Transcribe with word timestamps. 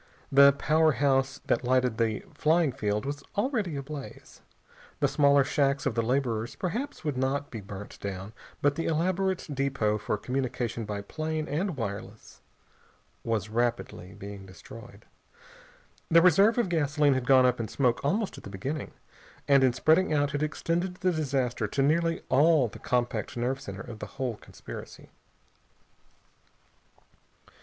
The 0.31 0.53
powerhouse 0.53 1.41
that 1.45 1.63
lighted 1.63 1.99
the 1.99 2.25
landing 2.43 2.71
field 2.71 3.05
was 3.05 3.21
already 3.37 3.75
ablaze. 3.75 4.41
The 4.99 5.07
smaller 5.07 5.43
shacks 5.43 5.85
of 5.85 5.93
the 5.93 6.01
laborers 6.01 6.55
perhaps 6.55 7.03
would 7.05 7.17
not 7.17 7.51
be 7.51 7.61
burnt 7.61 7.99
down, 7.99 8.33
but 8.63 8.73
the 8.73 8.87
elaborate 8.87 9.45
depot 9.53 9.99
for 9.99 10.17
communication 10.17 10.85
by 10.85 11.01
plane 11.03 11.47
and 11.47 11.77
wireless 11.77 12.41
was 13.23 13.49
rapidly 13.49 14.15
being 14.15 14.47
destroyed. 14.47 15.05
The 16.09 16.23
reserve 16.23 16.57
of 16.57 16.67
gasoline 16.67 17.13
had 17.13 17.27
gone 17.27 17.45
up 17.45 17.59
in 17.59 17.67
smoke 17.67 18.03
almost 18.03 18.39
at 18.39 18.43
the 18.43 18.49
beginning, 18.49 18.93
and 19.47 19.63
in 19.63 19.71
spreading 19.71 20.11
out 20.11 20.31
had 20.31 20.41
extended 20.41 20.95
the 20.95 21.11
disaster 21.11 21.67
to 21.67 21.83
nearly 21.83 22.23
all 22.27 22.67
the 22.67 22.79
compact 22.79 23.37
nerve 23.37 23.61
center 23.61 23.81
of 23.81 23.99
the 23.99 24.07
whole 24.17 24.37
conspiracy. 24.37 25.11